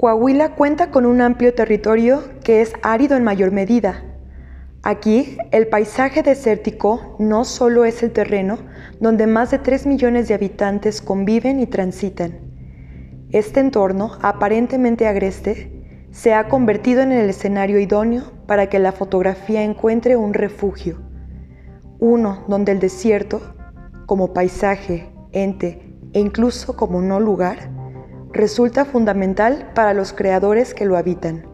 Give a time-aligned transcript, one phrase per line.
[0.00, 4.02] Coahuila cuenta con un amplio territorio que es árido en mayor medida.
[4.82, 8.56] Aquí, el paisaje desértico no solo es el terreno
[8.98, 12.38] donde más de 3 millones de habitantes conviven y transitan.
[13.30, 19.62] Este entorno, aparentemente agreste, se ha convertido en el escenario idóneo para que la fotografía
[19.64, 20.98] encuentre un refugio,
[21.98, 23.54] uno donde el desierto,
[24.06, 27.79] como paisaje, ente e incluso como no lugar,
[28.32, 31.50] resulta fundamental para los creadores que lo habitan.